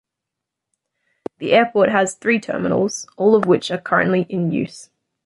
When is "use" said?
4.51-4.89